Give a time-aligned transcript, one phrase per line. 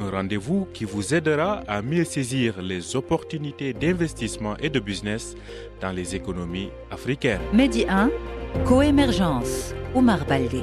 [0.00, 5.34] un rendez-vous qui vous aidera à mieux saisir les opportunités d'investissement et de business
[5.80, 7.40] dans les économies africaines.
[7.52, 8.10] Medi 1,
[8.64, 10.62] Coémergence, Omar Baldé.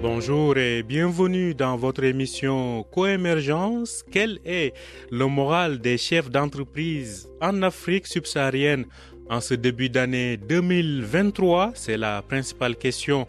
[0.00, 4.04] Bonjour et bienvenue dans votre émission Coémergence.
[4.10, 4.72] Quel est
[5.10, 8.84] le moral des chefs d'entreprise en Afrique subsaharienne
[9.28, 13.26] en ce début d'année 2023 C'est la principale question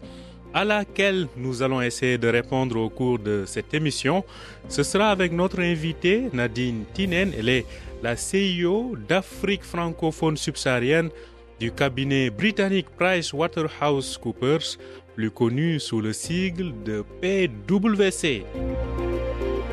[0.52, 4.24] à laquelle nous allons essayer de répondre au cours de cette émission.
[4.68, 7.32] Ce sera avec notre invitée Nadine Tinen.
[7.38, 7.66] Elle est
[8.02, 11.10] la CIO d'Afrique francophone subsaharienne
[11.58, 14.78] du cabinet britannique PricewaterhouseCoopers,
[15.14, 18.44] plus connu sous le sigle de PwC.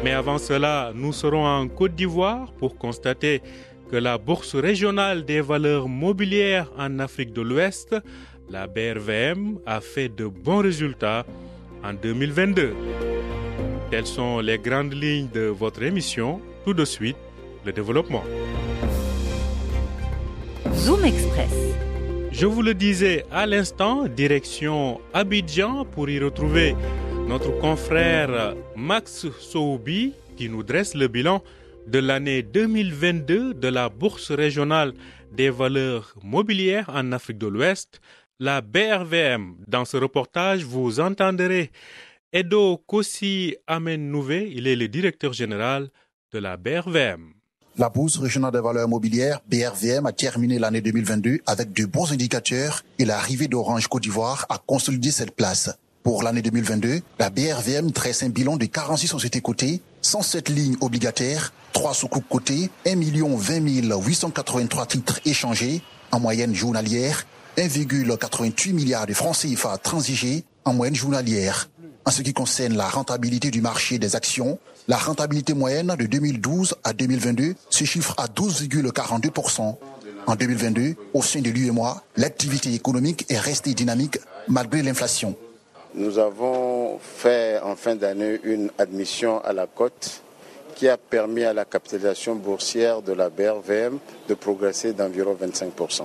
[0.04, 3.42] Mais avant cela, nous serons en Côte d'Ivoire pour constater
[3.90, 7.96] que la Bourse régionale des valeurs mobilières en Afrique de l'Ouest,
[8.50, 11.26] la BRVM, a fait de bons résultats
[11.84, 12.74] en 2022.
[13.92, 17.18] Quelles sont les grandes lignes de votre émission Tout de suite,
[17.66, 18.24] le développement.
[20.74, 21.54] Zoom Express.
[22.32, 26.76] Je vous le disais à l'instant, direction Abidjan pour y retrouver
[27.28, 31.42] notre confrère Max Soubi qui nous dresse le bilan
[31.88, 34.94] de l'année 2022 de la Bourse régionale
[35.32, 38.02] des valeurs mobilières en Afrique de l'Ouest,
[38.40, 39.56] la BRVM.
[39.68, 41.72] Dans ce reportage, vous entendrez
[42.34, 45.90] Edo Kossi Amen Nouvé, il est le directeur général
[46.32, 47.34] de la BRVM.
[47.78, 52.84] La Bourse régionale des valeurs mobilières, BRVM, a terminé l'année 2022 avec de bons indicateurs
[53.00, 55.78] et l'arrivée d'Orange Côte d'Ivoire a consolidé cette place.
[56.04, 61.54] Pour l'année 2022, la BRVM dresse un bilan de 46 sociétés cotées, 107 lignes obligataires,
[61.74, 65.82] 3 sous-coups cotés, 1 20 883 titres échangés
[66.12, 67.26] en moyenne journalière,
[67.58, 71.70] 1,88 milliard de francs CFA transigés en moyenne journalière.
[72.06, 76.76] En ce qui concerne la rentabilité du marché des actions, la rentabilité moyenne de 2012
[76.84, 79.76] à 2022 se chiffre à 12,42%.
[80.28, 85.36] En 2022, au sein de l'UEMOA, l'activité économique est restée dynamique malgré l'inflation.
[85.96, 90.22] Nous avons fait en fin d'année une admission à la cote
[90.76, 93.98] qui a permis à la capitalisation boursière de la BRVM
[94.30, 96.04] de progresser d'environ 25%.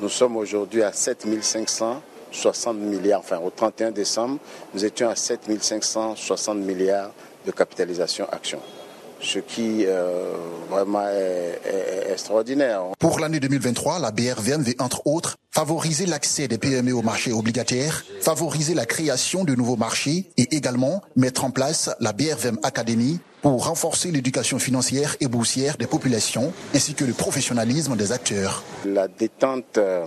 [0.00, 4.38] Nous sommes aujourd'hui à 7560 milliards, enfin au 31 décembre,
[4.74, 7.10] nous étions à 7560 milliards
[7.46, 8.60] de capitalisation action,
[9.20, 10.32] ce qui euh,
[10.70, 12.82] vraiment est, est- est extraordinaire.
[12.98, 18.04] Pour l'année 2023, la BRVM veut entre autres favoriser l'accès des PME au marché obligataire,
[18.22, 23.66] favoriser la création de nouveaux marchés et également mettre en place la BRVM Academy pour
[23.66, 28.62] renforcer l'éducation financière et boursière des populations ainsi que le professionnalisme des acteurs.
[28.84, 30.06] La détente euh,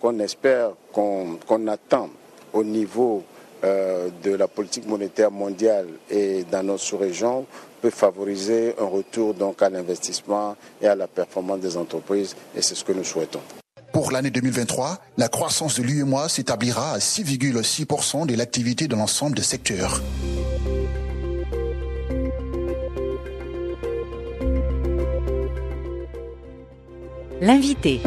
[0.00, 2.10] qu'on espère, qu'on attend
[2.52, 3.22] au niveau
[3.62, 7.46] euh, de la politique monétaire mondiale et dans notre sous-région
[7.82, 12.74] peut favoriser un retour donc à l'investissement et à la performance des entreprises et c'est
[12.74, 13.40] ce que nous souhaitons.
[13.92, 19.42] Pour l'année 2023, la croissance de l'UEMOA s'établira à 6,6% de l'activité de l'ensemble des
[19.42, 20.00] secteurs.
[27.42, 28.00] L'invité.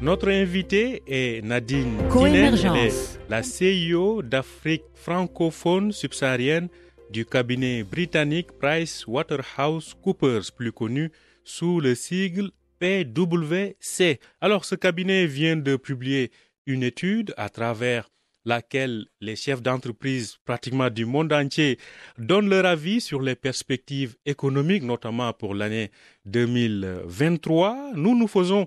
[0.00, 6.68] Notre invitée est Nadine est la CIO d'Afrique francophone subsaharienne
[7.10, 11.12] du cabinet britannique PricewaterhouseCoopers, plus connu
[11.44, 14.18] sous le sigle PwC.
[14.40, 16.30] Alors ce cabinet vient de publier
[16.64, 18.08] une étude à travers
[18.44, 21.78] laquelle les chefs d'entreprise pratiquement du monde entier
[22.18, 25.90] donnent leur avis sur les perspectives économiques, notamment pour l'année
[26.26, 27.92] 2023.
[27.94, 28.66] Nous, nous faisons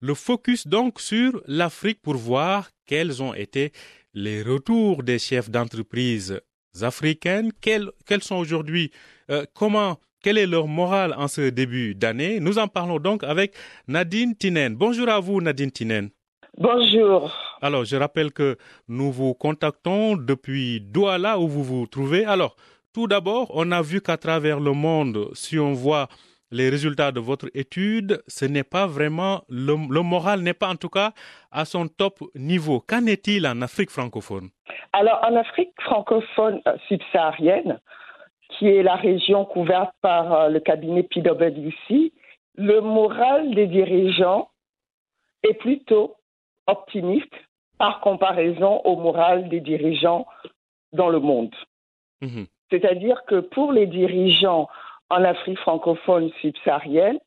[0.00, 3.72] le focus donc sur l'Afrique pour voir quels ont été
[4.12, 6.40] les retours des chefs d'entreprise
[6.82, 8.90] africaines, quels, quels sont aujourd'hui,
[9.30, 12.40] euh, comment, quel est leur morale en ce début d'année?
[12.40, 13.54] Nous en parlons donc avec
[13.88, 14.74] Nadine Tinen.
[14.74, 16.10] Bonjour à vous, Nadine Tinen.
[16.56, 17.32] Bonjour.
[17.62, 18.56] Alors, je rappelle que
[18.86, 22.24] nous vous contactons depuis Douala où vous vous trouvez.
[22.24, 22.54] Alors,
[22.92, 26.06] tout d'abord, on a vu qu'à travers le monde, si on voit
[26.52, 30.76] les résultats de votre étude, ce n'est pas vraiment, le, le moral n'est pas en
[30.76, 31.10] tout cas
[31.50, 32.80] à son top niveau.
[32.86, 34.50] Qu'en est-il en Afrique francophone?
[34.92, 37.80] Alors, en Afrique francophone euh, subsaharienne,
[38.50, 42.12] qui est la région couverte par euh, le cabinet PwC,
[42.54, 44.50] le moral des dirigeants
[45.42, 46.14] est plutôt
[46.66, 47.34] optimiste
[47.78, 50.26] par comparaison au moral des dirigeants
[50.92, 51.54] dans le monde.
[52.20, 52.46] Mhm.
[52.70, 54.68] C'est-à-dire que pour les dirigeants
[55.10, 57.18] en Afrique francophone subsaharienne,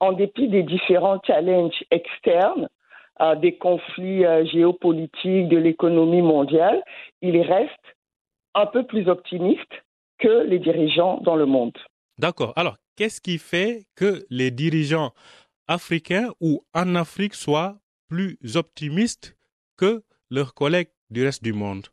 [0.00, 2.68] en dépit des différents challenges externes,
[3.20, 6.82] euh, des conflits euh, géopolitiques, de l'économie mondiale,
[7.22, 7.96] ils restent
[8.54, 9.84] un peu plus optimistes
[10.18, 11.76] que les dirigeants dans le monde.
[12.18, 12.52] D'accord.
[12.56, 15.12] Alors, qu'est-ce qui fait que les dirigeants
[15.68, 17.76] africains ou en Afrique soient
[18.08, 19.36] plus optimistes
[19.78, 21.86] que leurs collègues du reste du monde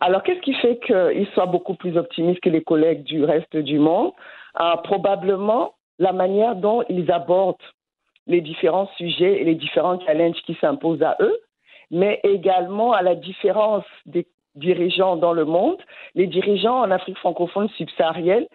[0.00, 3.78] Alors, qu'est-ce qui fait qu'ils soient beaucoup plus optimistes que les collègues du reste du
[3.78, 4.12] monde?
[4.60, 7.56] Euh, Probablement la manière dont ils abordent
[8.26, 11.38] les différents sujets et les différents challenges qui s'imposent à eux,
[11.90, 15.78] mais également à la différence des dirigeants dans le monde.
[16.14, 18.46] Les dirigeants en Afrique francophone subsaharienne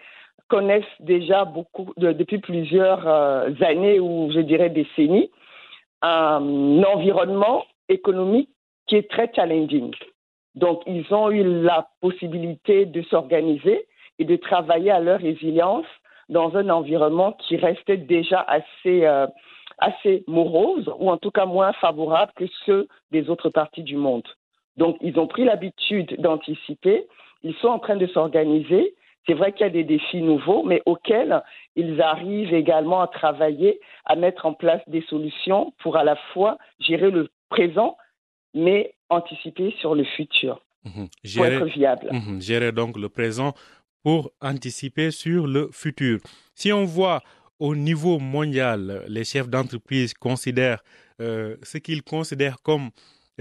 [0.47, 5.29] connaissent déjà beaucoup, de- depuis plusieurs euh, années ou je dirais décennies,
[6.01, 8.49] un environnement économique
[8.87, 9.93] qui est très challenging.
[10.55, 13.87] Donc, ils ont eu la possibilité de s'organiser
[14.17, 15.85] et de travailler à leur résilience
[16.27, 19.27] dans un environnement qui restait déjà assez, euh,
[19.77, 24.27] assez morose, ou en tout cas moins favorable que ceux des autres parties du monde.
[24.77, 27.07] Donc, ils ont pris l'habitude d'anticiper,
[27.43, 28.95] ils sont en train de s'organiser.
[29.29, 31.43] C'est vrai qu'il y a des défis nouveaux, mais auxquels
[31.75, 36.57] ils arrivent également à travailler, à mettre en place des solutions pour à la fois
[36.79, 37.95] gérer le présent,
[38.55, 40.93] mais anticiper sur le futur, Mhm.
[40.93, 42.09] pour Gérer- être viable.
[42.11, 42.41] Mhm.
[42.41, 43.53] Gérer donc le présent
[44.03, 46.17] pour anticiper sur le futur.
[46.55, 47.21] Si on voit
[47.59, 50.81] au niveau mondial, les chefs d'entreprise considèrent
[51.21, 52.89] euh, ce qu'ils considèrent comme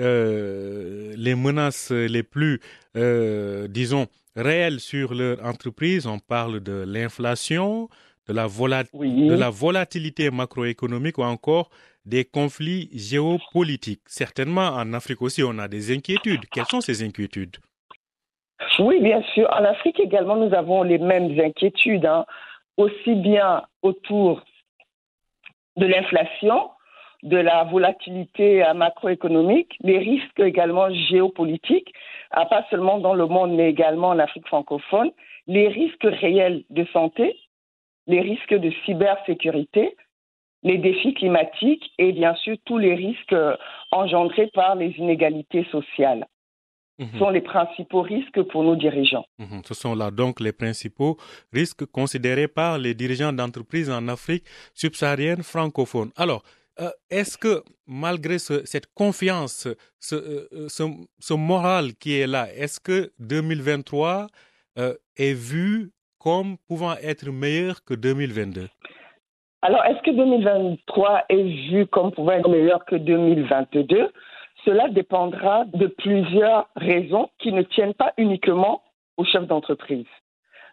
[0.01, 2.61] euh, les menaces les plus,
[2.97, 4.07] euh, disons,
[4.39, 6.07] réelles sur leur entreprise.
[6.07, 7.89] On parle de l'inflation,
[8.29, 9.27] de la vola- Oui.
[9.27, 11.71] de la volatilité macroéconomique ou encore
[12.05, 14.03] des conflits géopolitiques.
[14.07, 16.47] Certainement, en Afrique aussi, on a des inquiétudes.
[16.53, 17.57] Quelles sont ces inquiétudes?
[18.79, 19.47] Oui, bien sûr.
[19.53, 22.25] En Afrique également, nous avons les mêmes inquiétudes, hein.
[22.77, 24.43] aussi bien autour
[25.77, 26.71] de l'inflation,
[27.23, 31.93] de la volatilité macroéconomique, les risques également géopolitiques,
[32.31, 35.11] pas seulement dans le monde, mais également en Afrique francophone,
[35.47, 37.37] les risques réels de santé,
[38.07, 39.97] les risques de cybersécurité,
[40.63, 43.57] les défis climatiques et bien sûr tous les risques euh,
[43.93, 46.27] engendrés par les inégalités sociales
[46.99, 47.19] Mhm.
[47.19, 49.25] sont les principaux risques pour nos dirigeants.
[49.39, 49.63] Mhm.
[49.65, 51.17] Ce sont là donc les principaux
[51.53, 54.45] risques considérés par les dirigeants d'entreprises en Afrique
[54.75, 56.11] subsaharienne francophone.
[56.17, 56.43] Alors,
[56.81, 59.67] euh, est-ce que malgré ce- cette confiance,
[59.99, 64.27] ce, euh, ce, moral qui est là, est-ce que 2023
[64.79, 68.69] euh, est vu comme pouvant être meilleur que 2022
[69.63, 74.11] Alors, est-ce que 2023 est vu comme pouvant être meilleur que 2022
[74.65, 78.83] Cela dépendra de plusieurs raisons qui ne tiennent pas uniquement
[79.17, 80.07] aux chefs d'entreprise.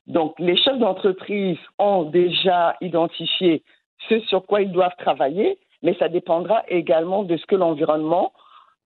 [0.07, 3.63] Donc, les chefs d'entreprise ont déjà identifié
[4.09, 8.33] ce sur quoi ils doivent travailler, mais ça dépendra également de ce que l'environnement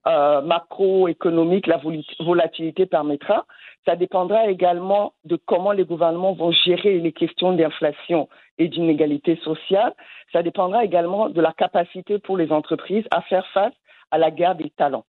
[0.05, 3.45] euh, macroéconomique, la vol- volatilité permettra.
[3.85, 9.93] Ça dépendra également de comment les gouvernements vont gérer les questions d'inflation et d'inégalité sociale.
[10.33, 13.73] Ça dépendra également de la capacité pour les entreprises à faire face
[14.11, 15.05] à la guerre des talents.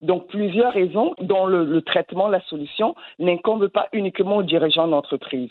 [0.00, 5.50] Donc, plusieurs raisons dont le, le traitement, la solution n'incombe pas uniquement aux dirigeants d'entreprise,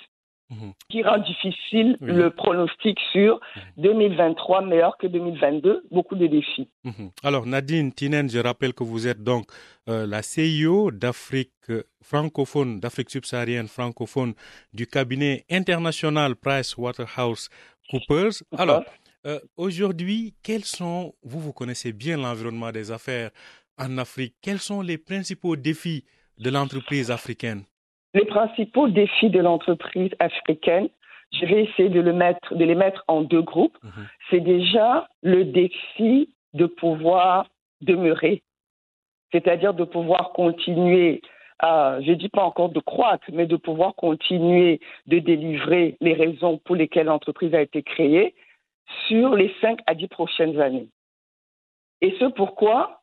[0.52, 0.74] Mhm.
[0.90, 2.12] qui rend difficile Oui.
[2.12, 3.40] le pronostic sur
[3.78, 6.68] 2023 meilleur que 2022, beaucoup de défis.
[6.84, 7.12] Mhm.
[7.24, 9.46] Alors, Nadine Tinen, je rappelle que vous êtes donc
[9.88, 14.34] euh, la CIO d'Afrique euh, francophone, d'Afrique subsaharienne francophone
[14.74, 18.44] du cabinet international PricewaterhouseCoopers.
[18.58, 18.84] Alors,
[19.26, 23.32] euh, aujourd'hui, quels sont, vous, vous connaissez bien l'environnement des affaires
[23.78, 26.04] en Afrique, quels sont les principaux défis
[26.38, 27.64] de l'entreprise africaine?
[28.14, 30.90] Les principaux défis de l'entreprise africaine,
[31.32, 33.78] je vais essayer de, le mettre, de les mettre en deux groupes.
[33.84, 34.08] Mhm.
[34.30, 37.48] C'est déjà le défi de pouvoir
[37.80, 38.44] demeurer,
[39.32, 41.22] c'est-à-dire de pouvoir continuer,
[41.60, 46.14] à, je ne dis pas encore de croître, mais de pouvoir continuer de délivrer les
[46.14, 48.36] raisons pour lesquelles l'entreprise a été créée
[49.08, 50.90] sur les 5 à 10 prochaines années.
[52.02, 53.02] Et ce pourquoi?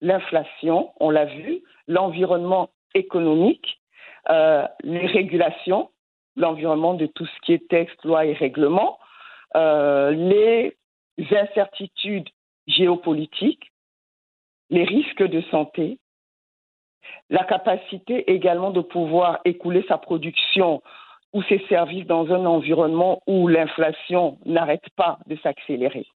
[0.00, 3.80] L'inflation, on l'a vu, l'environnement économique,
[4.30, 5.90] euh, les régulations,
[6.36, 8.98] l'environnement de tout ce qui est texte, loi et règlement,
[9.54, 10.76] euh, les
[11.30, 12.28] incertitudes
[12.66, 13.72] géopolitiques,
[14.70, 15.98] les risques de santé,
[17.30, 20.82] la capacité également de pouvoir écouler sa production
[21.32, 26.06] ou ces services dans un environnement où l'inflation n'arrête pas de s'accélérer.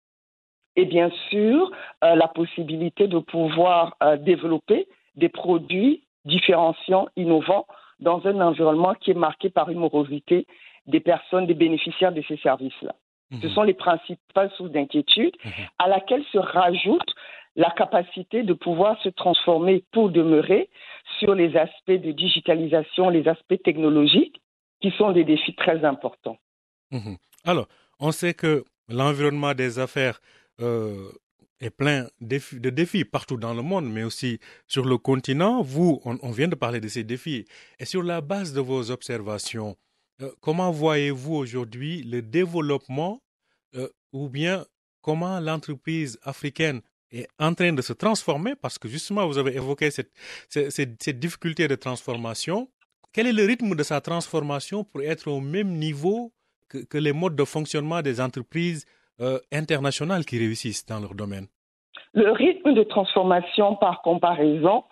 [0.76, 1.70] Et bien sûr,
[2.04, 7.66] euh, la possibilité de pouvoir développer des produits différenciants, innovants,
[8.00, 10.46] dans un environnement qui est marqué par une morosité
[10.86, 12.94] des personnes, des bénéficiaires de ces services-là.
[13.40, 13.52] Ce mhm.
[13.52, 15.52] sont les principales sources d'inquiétude mhm.
[15.78, 17.14] à laquelle se rajoute
[17.56, 20.68] la capacité de pouvoir se transformer pour demeurer
[21.18, 24.40] sur les aspects de digitalisation, les aspects technologiques,
[24.80, 26.38] qui sont des défis très importants.
[26.90, 27.16] Mhm.
[27.44, 27.66] Alors,
[28.00, 30.20] on sait que l'environnement des affaires
[30.60, 31.10] euh,
[31.60, 35.62] est plein de défis partout dans le monde, mais aussi sur le continent.
[35.62, 37.44] Vous, on, vient de parler de ces défis.
[37.78, 39.76] Et sur la base de vos observations,
[40.22, 43.22] euh, comment voyez-vous aujourd'hui le développement
[43.76, 44.64] euh, ou bien
[45.02, 48.54] comment l'entreprise africaine est en train de se transformer?
[48.56, 50.12] Parce que justement vous avez évoqué cette,
[50.48, 52.70] cette, difficulté de transformation.
[53.12, 56.32] Quel est le rythme de sa transformation pour être au même niveau
[56.68, 58.86] que les modes de fonctionnement des entreprises
[59.20, 61.46] euh, internationales qui réussissent dans leur domaine
[62.14, 64.84] Le rythme de transformation par comparaison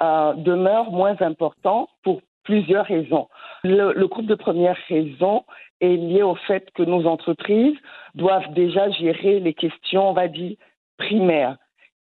[0.00, 3.28] euh, demeure moins important pour plusieurs raisons.
[3.64, 5.44] Le, le, groupe de première raison
[5.80, 7.76] est lié au fait que nos entreprises
[8.14, 10.56] doivent déjà gérer les questions, on va dire,
[10.96, 11.56] primaires.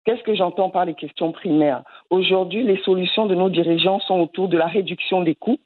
[0.05, 1.83] Qu'est-ce que j'entends par les questions primaires?
[2.09, 5.59] Aujourd'hui, les solutions de nos dirigeants sont autour de la réduction des coûts,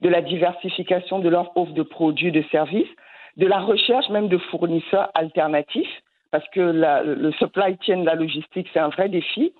[0.00, 2.88] de la diversification de leur offre de produits de services,
[3.36, 8.80] de la recherche même de fournisseurs alternatifs, parce que le supply chain, la logistique, c'est
[8.80, 9.52] un vrai défi.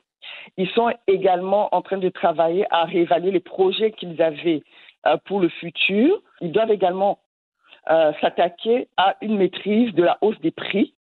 [0.57, 4.63] Ils sont également en train de travailler à réévaluer les projets qu'ils avaient
[5.07, 6.23] euh, pour le futur.
[6.41, 7.19] Ils doivent également
[7.91, 10.95] euh, s'attaquer à une maîtrise de la hausse des prix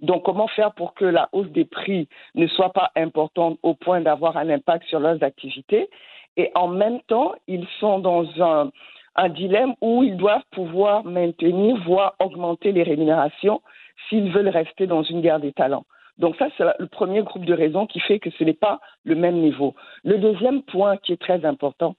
[0.00, 4.00] donc, comment faire pour que la hausse des prix ne soit pas importante au point
[4.00, 5.88] d'avoir un impact sur leurs activités?
[6.36, 8.70] Et en même temps, ils sont dans un,
[9.16, 13.62] un dilemme où ils doivent pouvoir maintenir, voire augmenter les rémunérations
[14.08, 15.84] s'ils veulent rester dans une guerre des talents.
[16.18, 19.14] Donc ça, c'est le premier groupe de raisons qui fait que ce n'est pas le
[19.14, 19.74] même niveau.
[20.04, 21.94] Le deuxième point qui est très important,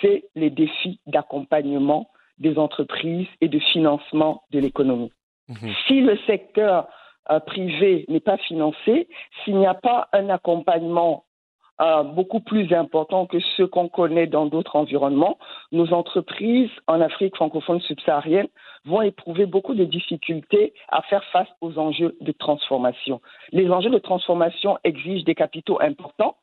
[0.00, 5.12] c'est les défis d'accompagnement des entreprises et de financement de l'économie.
[5.48, 5.68] Mmh.
[5.86, 6.88] Si le secteur
[7.30, 9.08] euh, privé n'est pas financé,
[9.44, 11.24] s'il n'y a pas un accompagnement
[11.80, 15.38] euh, beaucoup plus important que ce qu'on connaît dans d'autres environnements,
[15.72, 18.46] nos entreprises en Afrique francophone subsaharienne
[18.84, 23.20] vont éprouver beaucoup de difficultés à faire face aux enjeux de transformation.
[23.50, 26.36] Les enjeux de transformation exigent des capitaux importants,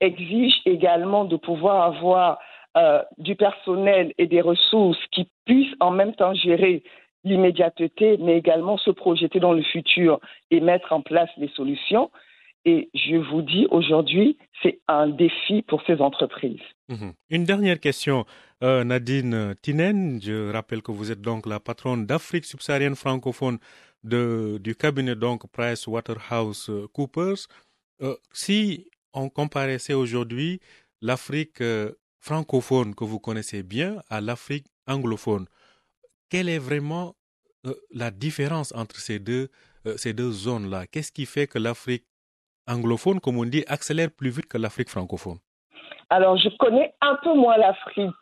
[0.00, 2.38] exigent également de pouvoir avoir
[2.76, 6.82] euh, du personnel et des ressources qui puissent en même temps gérer
[7.24, 12.10] l'immédiateté, mais également se projeter dans le futur et mettre en place les solutions.
[12.64, 16.62] Et je vous dis aujourd'hui, c'est un défi pour ces entreprises.
[16.88, 17.12] Mhm.
[17.28, 18.24] Une dernière question,
[18.62, 20.20] euh, Nadine Tinen.
[20.22, 23.58] Je rappelle que vous êtes donc la patronne d'Afrique subsaharienne francophone
[24.02, 27.46] de, du cabinet donc Price Waterhouse Coopers.
[28.00, 30.60] Euh, si on comparait aujourd'hui
[31.02, 35.46] l'Afrique euh, francophone que vous connaissez bien à l'Afrique anglophone,
[36.30, 37.14] quelle est vraiment
[37.90, 39.48] la différence entre ces deux,
[39.96, 40.86] ces deux zones-là?
[40.86, 42.04] Qu'est-ce qui fait que l'Afrique
[42.68, 45.38] anglophone, comme on dit, accélère plus vite que l'Afrique francophone
[46.10, 48.14] Alors, je connais un peu moins l'Afrique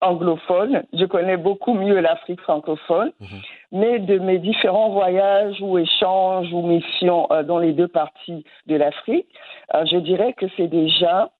[0.00, 3.40] anglophone, je connais beaucoup mieux l'Afrique francophone, mhm.
[3.72, 8.76] mais de mes différents voyages ou échanges ou missions euh, dans les deux parties de
[8.76, 9.28] l'Afrique,
[9.72, 11.30] je dirais que c'est déjà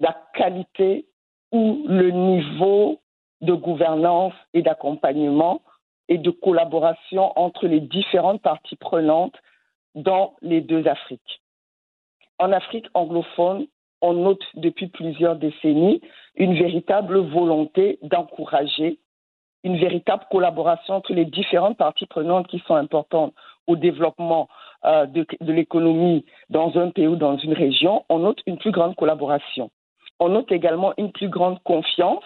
[0.00, 1.06] la qualité
[1.52, 3.00] ou le niveau
[3.40, 5.62] de gouvernance et d'accompagnement
[6.08, 9.36] et de collaboration entre les différentes parties prenantes
[9.94, 11.42] dans les deux Afriques.
[12.40, 13.66] En Afrique anglophone,
[14.00, 16.00] on note depuis plusieurs décennies
[16.36, 18.98] une véritable volonté d'encourager
[19.62, 23.34] une véritable collaboration entre les différentes parties prenantes qui sont importantes
[23.66, 24.48] au développement
[24.86, 28.06] euh, de, l'économie dans un pays ou dans une région.
[28.08, 29.70] On note une plus grande collaboration.
[30.18, 32.24] On note également une plus grande confiance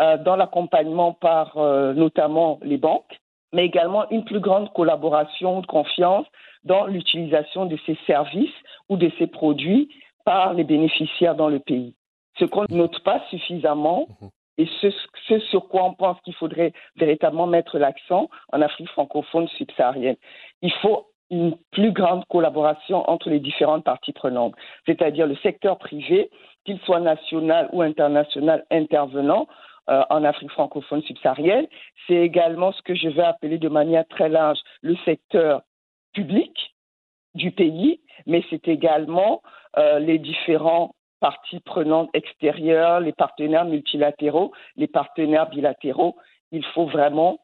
[0.00, 3.20] euh, dans l'accompagnement par euh, notamment les banques,
[3.52, 6.26] mais également une plus grande collaboration, de confiance
[6.64, 8.54] dans l'utilisation de ces services
[8.88, 9.88] ou de ces produits
[10.24, 11.94] par les bénéficiaires dans le pays.
[12.38, 14.28] Ce qu'on ne note pas suffisamment mhm.
[14.58, 14.88] et ce,
[15.28, 20.16] ce sur quoi on pense qu'il faudrait véritablement mettre l'accent en Afrique francophone subsaharienne.
[20.62, 24.54] Il faut une plus grande collaboration entre les différentes parties prenantes,
[24.86, 26.30] c'est-à-dire le secteur privé,
[26.64, 29.48] qu'il soit national ou international intervenant,
[29.90, 31.66] euh, en Afrique francophone subsaharienne.
[32.06, 35.62] C'est également ce que je vais appeler de manière très large le secteur
[36.12, 36.74] public
[37.34, 39.42] du pays, mais c'est également
[39.78, 46.16] euh, les différents parties prenantes extérieures, les partenaires multilatéraux, les partenaires bilatéraux
[46.52, 47.38] il faut vraiment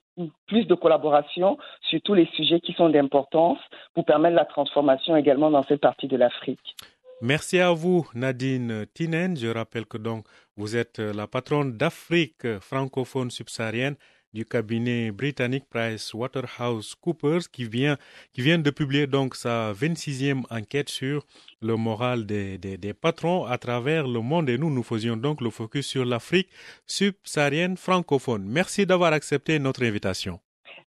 [0.46, 3.58] plus de collaboration sur tous les sujets qui sont d'importance
[3.94, 6.76] pour permettre la transformation également dans cette partie de l'Afrique.
[7.20, 9.36] Merci à vous, Nadine Tinen.
[9.36, 10.24] Je rappelle que donc
[10.56, 13.96] vous êtes la patronne d'Afrique francophone subsaharienne
[14.32, 17.96] du cabinet britannique Price Waterhouse Coopers qui vient,
[18.32, 21.22] qui vient de publier donc sa 26e enquête sur
[21.62, 25.40] le moral des, des, des, patrons à travers le monde et nous, nous faisions donc
[25.40, 26.48] le focus sur l'Afrique
[26.86, 28.44] subsaharienne francophone.
[28.46, 30.38] Merci d'avoir accepté notre invitation.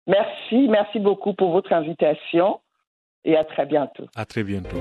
[0.07, 2.59] Merci, merci beaucoup pour votre invitation
[3.23, 4.05] et à très bientôt.
[4.15, 4.77] À très bientôt.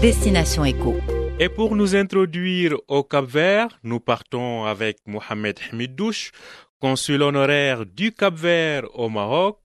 [0.00, 0.94] Destination Éco.
[1.40, 6.32] Et pour nous introduire au Cap Vert, nous partons avec Mohamed Hamidouche,
[6.78, 9.58] consul honoraire du Cap-Vert au Maroc,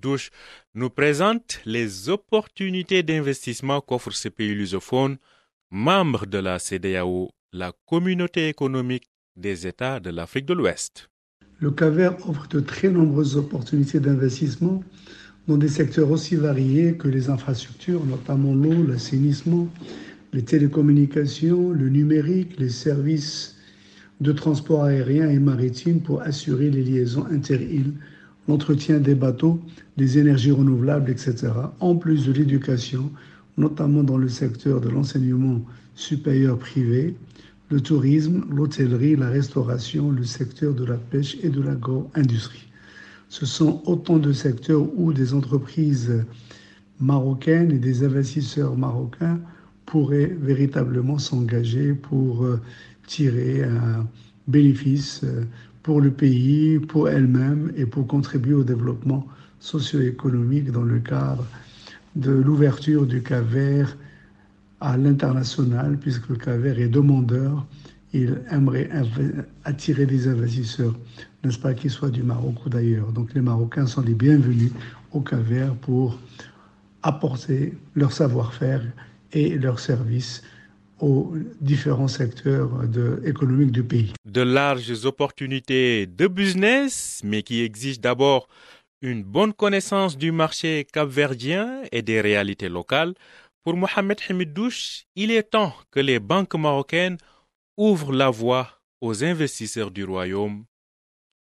[0.00, 0.30] Douche,
[0.74, 5.16] nous présente les opportunités d'investissement qu'offre ce pays lusophone,
[5.70, 11.10] membre de la CDAO, la communauté économique des États de l'Afrique de l'Ouest.
[11.58, 14.82] Le Cap-Vert offre de très nombreuses opportunités d'investissement
[15.48, 19.68] dans des secteurs aussi variés que les infrastructures, notamment l'eau, l'assainissement,
[20.32, 23.56] les télécommunications, le numérique, les services
[24.20, 27.92] de transport aérien et maritime pour assurer les liaisons inter-îles,
[28.48, 29.60] l'entretien des bateaux,
[29.96, 33.10] les énergies renouvelables, etc., en plus de l'éducation,
[33.58, 35.60] notamment dans le secteur de l'enseignement
[35.94, 37.14] supérieur privé,
[37.70, 42.71] le tourisme, l'hôtellerie, la restauration, le secteur de la pêche et de l'agro-industrie.
[43.32, 46.22] Ce sont autant de secteurs où des entreprises
[47.00, 49.40] marocaines et des investisseurs marocains
[49.86, 52.60] pourraient véritablement s'engager pour euh,
[53.06, 54.06] tirer un
[54.48, 55.44] bénéfice euh,
[55.82, 59.26] pour le pays, pour elle-même et pour contribuer au développement
[59.60, 61.46] socio-économique dans le cadre
[62.16, 63.86] de l'ouverture du CAVER
[64.82, 67.66] à l'international, puisque le CAVER est demandeur.
[68.12, 68.90] Il aimerait
[69.64, 70.94] attirer des investisseurs,
[71.44, 73.12] n'est-ce pas, qu'ils soient du Maroc ou d'ailleurs.
[73.12, 74.72] Donc les Marocains sont les bienvenus
[75.12, 76.18] au CAVER pour
[77.02, 78.82] apporter leur savoir-faire
[79.32, 80.42] et leurs services
[81.00, 82.70] aux différents secteurs
[83.24, 84.12] économiques du pays.
[84.24, 88.46] De larges opportunités de business, mais qui exigent d'abord
[89.00, 93.14] une bonne connaissance du marché capverdien et des réalités locales.
[93.64, 97.18] Pour Mohamed Hamidouche, il est temps que les banques marocaines
[97.76, 98.68] ouvrent la voie
[99.00, 100.64] aux investisseurs du royaume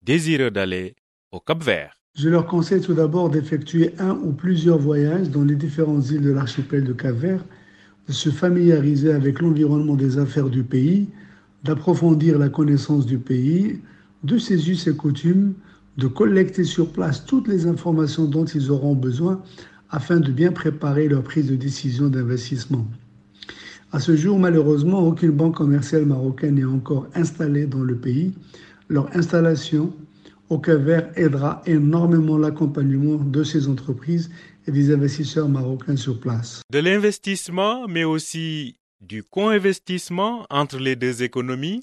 [0.07, 0.95] désireux d'aller
[1.33, 1.91] au Cap-Vert.
[2.15, 6.31] Je leur conseille tout d'abord d'effectuer un ou plusieurs voyages dans les différentes îles de
[6.31, 7.43] l'archipel de Cap-Vert
[8.07, 11.09] de se familiariser avec l'environnement des affaires du pays,
[11.65, 13.81] d'approfondir la connaissance du pays,
[14.23, 15.53] de ses us et coutumes,
[15.97, 19.43] de collecter sur place toutes les informations dont ils auront besoin
[19.89, 22.87] afin de bien préparer leur prise de décision d'investissement.
[23.91, 28.33] À ce jour, malheureusement, aucune banque commerciale marocaine n'est encore installée dans le pays.
[28.89, 29.93] Leur installation
[30.49, 34.29] au Vert aidera énormément l'accompagnement de ces entreprises
[34.65, 36.61] et des investisseurs marocains sur place.
[36.71, 41.81] De l'investissement, mais aussi du co-investissement entre les deux économies,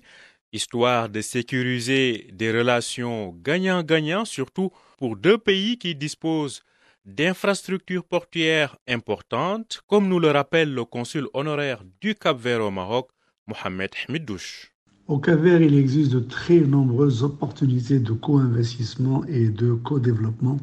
[0.53, 6.63] histoire de sécuriser des relations gagnant-gagnant, surtout pour deux pays qui disposent
[7.05, 13.11] d'infrastructures portuaires importantes, comme nous le rappelle le consul honoraire du Cap-Vert au Maroc,
[13.47, 14.74] Mohamed Hamidouche.
[15.07, 20.57] Au Cap-Vert, il existe de très nombreuses opportunités de co-investissement et de co-développement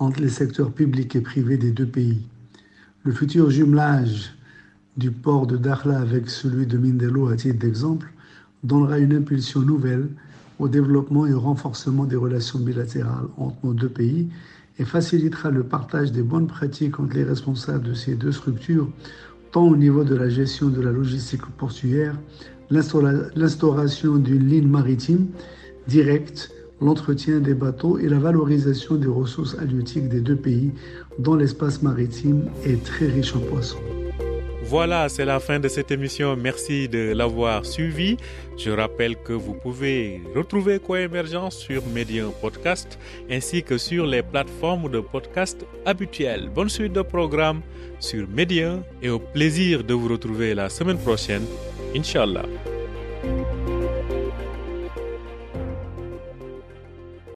[0.00, 2.20] entre les secteurs publics et privés des deux pays.
[3.04, 4.34] Le futur jumelage
[4.96, 8.12] du port de Dakhla avec celui de Mindelo, à titre d'exemple,
[8.64, 10.08] donnera une impulsion nouvelle
[10.58, 14.28] au développement et au renforcement des relations bilatérales entre nos deux pays
[14.80, 18.90] et facilitera le partage des bonnes pratiques entre les responsables de ces deux structures,
[19.52, 22.16] tant au niveau de la gestion de la logistique portuaire,
[22.70, 25.26] l'instauration d'une ligne maritime
[25.88, 30.70] directe l'entretien des bateaux et la valorisation des ressources halieutiques des deux pays
[31.18, 33.78] dont l'espace maritime est très riche en poissons.
[34.64, 36.36] Voilà, c'est la fin de cette émission.
[36.36, 38.16] Merci de l'avoir suivi.
[38.56, 42.96] Je rappelle que vous pouvez retrouver Coémergence sur Medium Podcast
[43.28, 46.48] ainsi que sur les plateformes de podcast habituelles.
[46.54, 47.62] Bonne suite de programme
[47.98, 51.42] sur Medium et au plaisir de vous retrouver la semaine prochaine.
[51.94, 52.44] ইনশাআল্লাহ